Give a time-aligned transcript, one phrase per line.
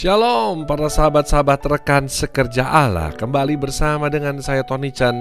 [0.00, 3.12] Shalom para sahabat-sahabat rekan sekerja Allah.
[3.12, 5.12] Kembali bersama dengan saya Tony Chan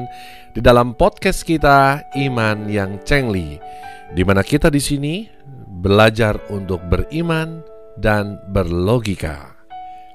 [0.55, 3.60] Di dalam podcast kita Iman yang Cengli
[4.15, 5.28] di mana kita di sini
[5.84, 7.60] belajar untuk beriman
[8.00, 9.52] dan berlogika.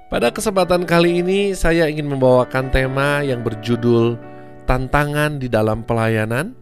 [0.08, 4.17] Pada kesempatan kali ini saya ingin membawakan tema yang berjudul
[4.65, 6.56] Tantangan di dalam pelayanan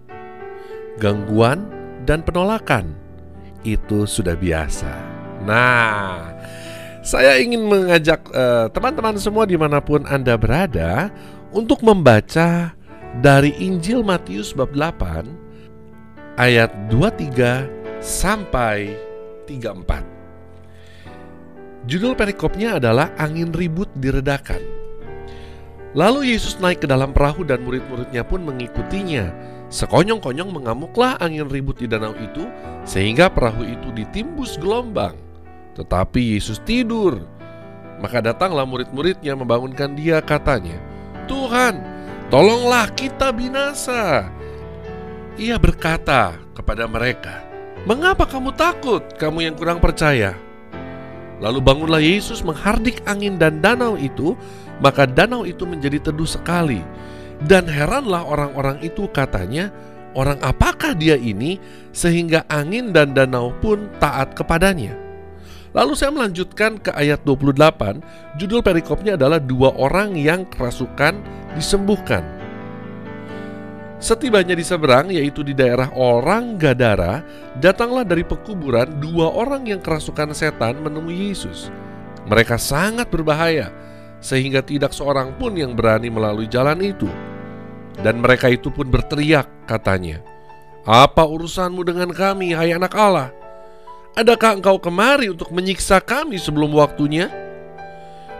[0.99, 1.71] Gangguan
[2.03, 2.99] dan penolakan.
[3.63, 4.91] Itu sudah biasa.
[5.47, 6.32] Nah
[7.03, 8.23] saya ingin mengajak
[8.71, 11.11] teman teman-teman semua di mana pun Anda berada
[11.51, 12.71] untuk membaca
[13.19, 18.95] dari Injil Matius bab 8 ayat 23 sampai
[19.51, 21.91] 34.
[21.91, 24.63] Judul perikopnya adalah angin ribut diredakan.
[25.93, 29.35] Lalu Yesus naik ke dalam perahu dan murid-muridnya pun mengikutinya.
[29.69, 32.47] Sekonyong-konyong mengamuklah angin ribut di danau itu
[32.87, 35.19] sehingga perahu itu ditimbus gelombang.
[35.77, 37.25] Tetapi Yesus tidur.
[38.03, 40.75] Maka datanglah murid-muridnya membangunkan dia katanya,
[41.31, 41.79] Tuhan,
[42.35, 44.27] tolonglah kita binasa.
[45.39, 50.39] Ia berkata kepada mereka, Mengapa kamu takut, kamu yang kurang percaya?
[51.43, 54.39] Lalu bangunlah Yesus menghardik angin dan danau itu,
[54.79, 56.79] maka danau itu menjadi teduh sekali.
[57.43, 59.75] Dan heranlah orang-orang itu katanya,
[60.15, 61.59] orang apakah dia ini
[61.91, 65.02] sehingga angin dan danau pun taat kepadanya?
[65.73, 71.17] Lalu saya melanjutkan ke ayat 28, judul perikopnya adalah dua orang yang kerasukan
[71.57, 72.21] disembuhkan.
[73.97, 77.25] Setibanya di seberang, yaitu di daerah orang Gadara,
[77.63, 81.73] datanglah dari pekuburan dua orang yang kerasukan setan menemui Yesus.
[82.29, 83.73] Mereka sangat berbahaya,
[84.19, 87.09] sehingga tidak seorang pun yang berani melalui jalan itu.
[88.03, 90.21] Dan mereka itu pun berteriak, katanya,
[90.85, 93.42] "Apa urusanmu dengan kami, hai anak Allah?"
[94.13, 97.33] Adakah engkau kemari untuk menyiksa kami sebelum waktunya?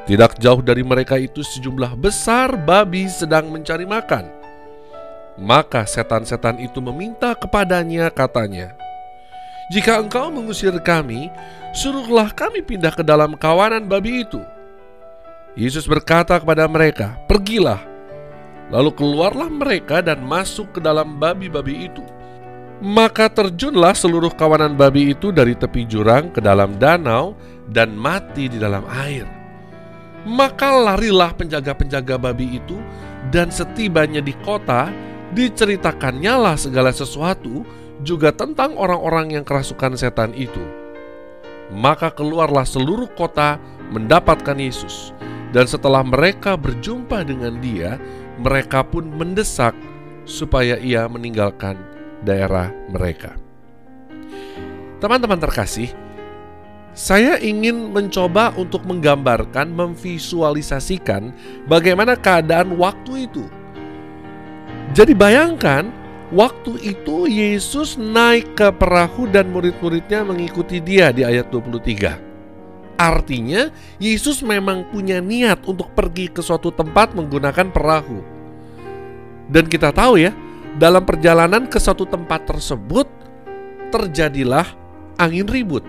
[0.05, 4.29] Tidak jauh dari mereka itu sejumlah besar babi sedang mencari makan.
[5.41, 8.77] Maka setan-setan itu meminta kepadanya katanya,
[9.73, 11.33] Jika engkau mengusir kami,
[11.73, 14.45] suruhlah kami pindah ke dalam kawanan babi itu.
[15.57, 17.81] Yesus berkata kepada mereka, Pergilah.
[18.69, 22.05] Lalu keluarlah mereka dan masuk ke dalam babi-babi itu.
[22.83, 27.39] Maka terjunlah seluruh kawanan babi itu dari tepi jurang ke dalam danau
[27.71, 29.23] dan mati di dalam air.
[30.27, 32.83] Maka larilah penjaga-penjaga babi itu
[33.31, 34.91] dan setibanya di kota
[35.31, 37.63] diceritakannya lah segala sesuatu
[38.03, 40.67] juga tentang orang-orang yang kerasukan setan itu.
[41.71, 43.63] Maka keluarlah seluruh kota
[43.95, 45.15] mendapatkan Yesus.
[45.55, 47.95] Dan setelah mereka berjumpa dengan dia,
[48.43, 49.77] mereka pun mendesak
[50.27, 53.37] supaya ia meninggalkan daerah mereka.
[55.03, 55.91] Teman-teman terkasih,
[56.93, 61.33] saya ingin mencoba untuk menggambarkan, memvisualisasikan
[61.65, 63.49] bagaimana keadaan waktu itu.
[64.93, 65.89] Jadi bayangkan,
[66.37, 72.21] waktu itu Yesus naik ke perahu dan murid-muridnya mengikuti dia di ayat 23.
[73.01, 78.21] Artinya, Yesus memang punya niat untuk pergi ke suatu tempat menggunakan perahu.
[79.49, 80.37] Dan kita tahu ya,
[80.77, 83.05] dalam perjalanan ke satu tempat tersebut,
[83.93, 84.65] terjadilah
[85.21, 85.85] angin ribut.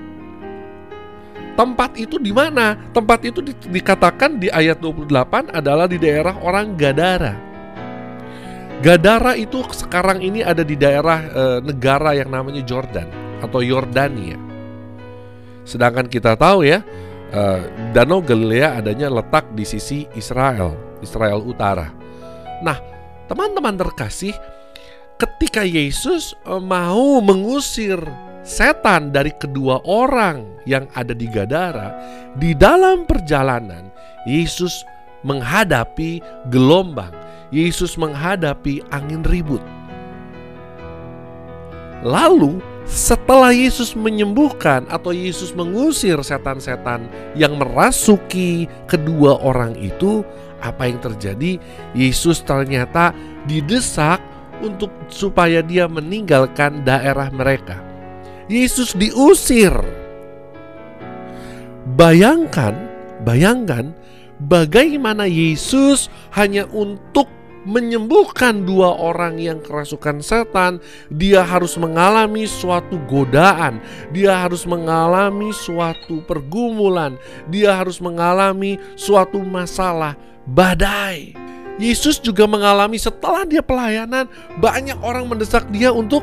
[1.54, 2.74] Tempat itu di mana?
[2.92, 7.54] Tempat itu di, dikatakan di ayat 28 adalah di daerah orang Gadara.
[8.82, 13.08] Gadara itu sekarang ini ada di daerah e, negara yang namanya Jordan
[13.40, 14.36] atau Yordania.
[15.64, 16.82] Sedangkan kita tahu ya,
[17.32, 17.42] e,
[17.94, 21.94] Danau Galilea adanya letak di sisi Israel, Israel Utara.
[22.66, 22.82] Nah,
[23.30, 24.34] teman-teman terkasih,
[25.18, 28.00] ketika Yesus eh, mau mengusir
[28.44, 31.96] setan dari kedua orang yang ada di Gadara,
[32.36, 33.88] di dalam perjalanan
[34.28, 34.84] Yesus
[35.24, 36.20] menghadapi
[36.52, 37.12] gelombang,
[37.56, 39.64] Yesus menghadapi angin ribut.
[42.04, 50.20] Lalu, setelah Yesus menyembuhkan atau Yesus mengusir setan-setan yang merasuki kedua orang itu,
[50.60, 51.64] apa yang terjadi?
[51.96, 53.16] Yesus ternyata
[53.48, 54.20] didesak
[54.62, 57.80] untuk supaya dia meninggalkan daerah mereka.
[58.52, 59.72] Yesus diusir.
[61.96, 62.76] Bayangkan,
[63.24, 63.96] bayangkan
[64.40, 67.28] bagaimana Yesus hanya untuk
[67.64, 73.80] menyembuhkan dua orang yang kerasukan setan, dia harus mengalami suatu godaan,
[74.12, 77.16] dia harus mengalami suatu pergumulan,
[77.48, 81.36] dia harus mengalami suatu masalah badai.
[81.82, 84.30] Yesus juga mengalami setelah dia pelayanan,
[84.62, 86.22] banyak orang mendesak dia untuk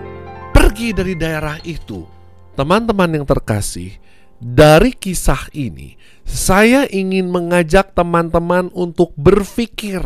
[0.55, 2.06] pergi dari daerah itu.
[2.55, 3.99] Teman-teman yang terkasih,
[4.41, 10.00] Dari kisah ini, saya ingin mengajak teman-teman untuk berpikir.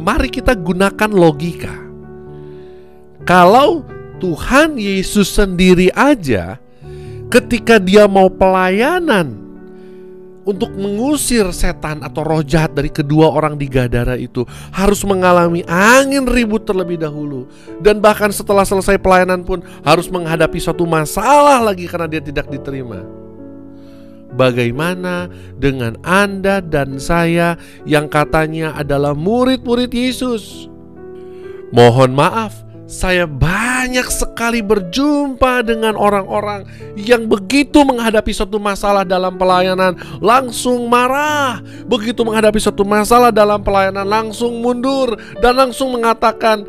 [0.00, 1.76] Mari kita gunakan logika.
[3.28, 3.84] Kalau
[4.24, 6.56] Tuhan Yesus sendiri aja,
[7.28, 9.41] ketika Dia mau pelayanan
[10.42, 14.42] untuk mengusir setan atau roh jahat dari kedua orang di Gadara itu
[14.74, 17.46] harus mengalami angin ribut terlebih dahulu
[17.78, 23.02] dan bahkan setelah selesai pelayanan pun harus menghadapi suatu masalah lagi karena dia tidak diterima.
[24.32, 25.28] Bagaimana
[25.60, 30.72] dengan Anda dan saya yang katanya adalah murid-murid Yesus?
[31.68, 32.56] Mohon maaf,
[32.92, 41.64] saya banyak sekali berjumpa dengan orang-orang yang begitu menghadapi suatu masalah dalam pelayanan langsung marah,
[41.88, 46.68] begitu menghadapi suatu masalah dalam pelayanan langsung mundur dan langsung mengatakan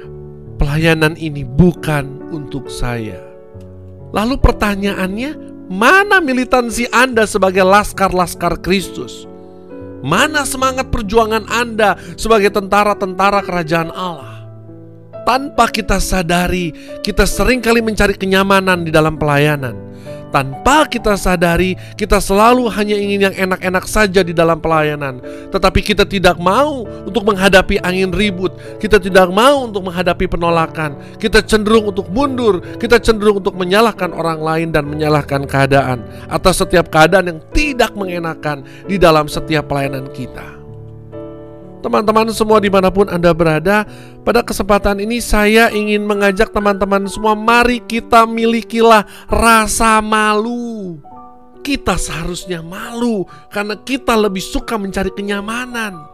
[0.56, 3.20] pelayanan ini bukan untuk saya.
[4.16, 5.36] Lalu pertanyaannya,
[5.68, 9.28] mana militansi Anda sebagai laskar-laskar Kristus?
[10.00, 14.33] Mana semangat perjuangan Anda sebagai tentara-tentara kerajaan Allah?
[15.24, 16.72] Tanpa kita sadari,
[17.04, 19.92] kita sering kali mencari kenyamanan di dalam pelayanan.
[20.34, 25.22] Tanpa kita sadari, kita selalu hanya ingin yang enak-enak saja di dalam pelayanan,
[25.54, 28.50] tetapi kita tidak mau untuk menghadapi angin ribut,
[28.82, 34.42] kita tidak mau untuk menghadapi penolakan, kita cenderung untuk mundur, kita cenderung untuk menyalahkan orang
[34.42, 36.02] lain dan menyalahkan keadaan.
[36.26, 40.53] Atas setiap keadaan yang tidak mengenakan di dalam setiap pelayanan kita.
[41.84, 43.84] Teman-teman semua di mana pun Anda berada
[44.24, 50.98] Pada kesempatan ini saya ingin mengajak teman-teman semua Mari kita milikilah rasa malu.
[51.60, 56.14] Kita seharusnya malu Karena kita lebih suka mencari kenyamanan.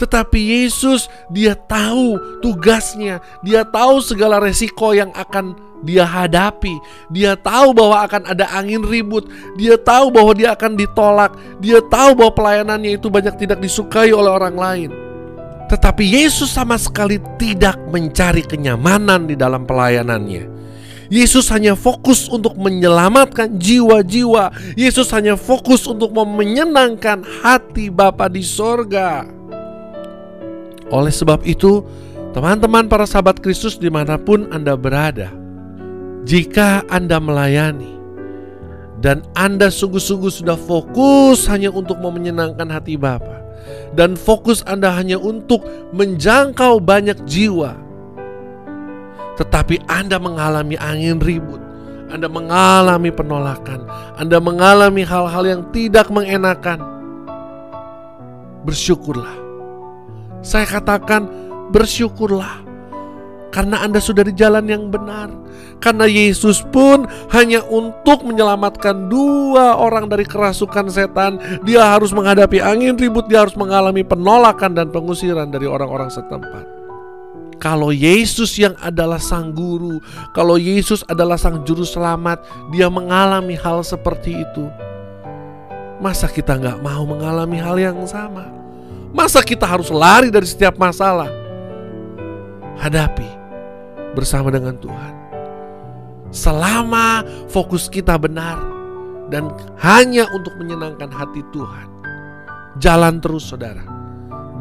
[0.00, 6.72] Tetapi Yesus dia tahu tugasnya, dia tahu segala resiko yang akan dia hadapi.
[7.10, 12.16] Dia tahu bahwa akan ada angin ribut, dia tahu bahwa dia akan ditolak, dia tahu
[12.16, 14.90] bahwa pelayanannya itu banyak tidak disukai oleh orang lain.
[15.68, 20.52] Tetapi Yesus sama sekali tidak mencari kenyamanan di dalam pelayanannya.
[21.12, 24.48] Yesus hanya fokus untuk menyelamatkan jiwa-jiwa.
[24.80, 29.28] Yesus hanya fokus untuk menyenangkan hati Bapa di sorga.
[30.92, 31.84] Oleh sebab itu,
[32.32, 35.32] teman-teman para sahabat Kristus di mana pun Anda berada,
[36.22, 37.98] jika Anda melayani
[39.02, 43.42] dan Anda sungguh-sungguh sudah fokus hanya untuk menyenangkan hati Bapa,
[43.98, 47.74] dan fokus Anda hanya untuk menjangkau banyak jiwa.
[49.42, 51.58] Tetapi Anda mengalami angin ribut,
[52.14, 56.78] Anda mengalami penolakan, Anda mengalami hal-hal yang tidak mengenakan.
[58.62, 59.34] Bersyukurlah.
[60.46, 61.26] Saya katakan
[61.74, 62.62] bersyukurlah
[63.52, 65.28] karena Anda sudah di jalan yang benar.
[65.78, 67.04] Karena Yesus pun
[67.36, 73.54] hanya untuk menyelamatkan dua orang dari kerasukan setan, dia harus menghadapi angin ribut, dia harus
[73.54, 76.64] mengalami penolakan dan pengusiran dari orang-orang setempat.
[77.60, 80.02] Kalau Yesus yang adalah sang guru,
[80.34, 82.42] kalau Yesus adalah sang juru selamat,
[82.74, 84.66] dia mengalami hal seperti itu.
[86.02, 88.50] Masa kita nggak mau mengalami hal yang sama?
[89.14, 91.30] Masa kita harus lari dari setiap masalah?
[92.82, 93.41] Hadapi
[94.12, 95.14] bersama dengan Tuhan.
[96.32, 97.20] Selama
[97.52, 98.56] fokus kita benar
[99.28, 101.88] dan hanya untuk menyenangkan hati Tuhan.
[102.80, 103.84] Jalan terus saudara.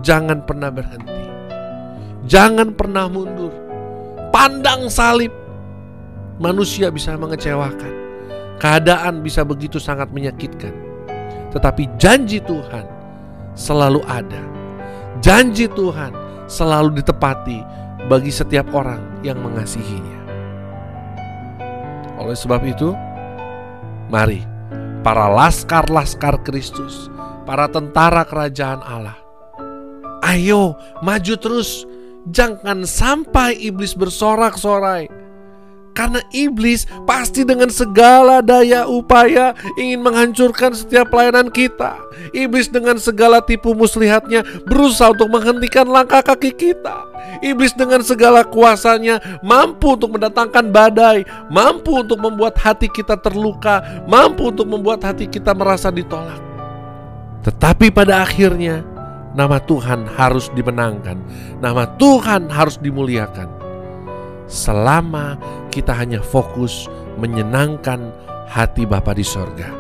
[0.03, 1.23] Jangan pernah berhenti.
[2.27, 3.55] Jangan pernah mundur.
[4.35, 5.31] Pandang salib.
[6.41, 7.93] Manusia bisa mengecewakan.
[8.59, 10.73] Keadaan bisa begitu sangat menyakitkan.
[11.55, 12.85] Tetapi janji Tuhan
[13.55, 14.43] selalu ada.
[15.19, 16.11] Janji Tuhan
[16.47, 17.59] selalu ditepati
[18.10, 20.20] bagi setiap orang yang mengasihinya.
[22.17, 22.93] Oleh sebab itu,
[24.10, 24.46] mari
[25.01, 27.10] para laskar-laskar Kristus,
[27.46, 29.17] para tentara kerajaan Allah,
[30.25, 31.86] ayo maju terus,
[32.29, 35.20] jangan sampai iblis bersorak-sorai
[35.91, 42.00] karena iblis pasti dengan segala daya upaya ingin menghancurkan setiap pelayanan kita.
[42.31, 47.07] Iblis dengan segala tipu muslihatnya berusaha untuk menghentikan langkah kaki kita.
[47.43, 54.51] Iblis dengan segala kuasanya mampu untuk mendatangkan badai, mampu untuk membuat hati kita terluka, mampu
[54.51, 56.39] untuk membuat hati kita merasa ditolak.
[57.41, 58.86] Tetapi pada akhirnya
[59.33, 61.17] nama Tuhan harus dimenangkan,
[61.63, 63.60] nama Tuhan harus dimuliakan
[64.51, 65.39] selama
[65.72, 68.12] kita hanya fokus menyenangkan
[68.51, 69.72] hati Bapa di sorga.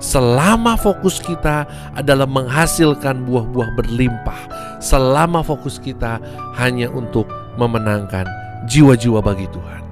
[0.00, 4.40] Selama fokus kita adalah menghasilkan buah-buah berlimpah,
[4.80, 6.20] selama fokus kita
[6.56, 7.28] hanya untuk
[7.60, 8.28] memenangkan
[8.68, 9.82] jiwa-jiwa bagi Tuhan.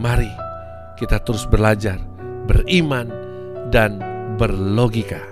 [0.00, 0.32] Mari
[1.00, 2.00] kita terus belajar
[2.50, 3.06] beriman,
[3.70, 4.02] dan
[4.34, 5.22] berlogika.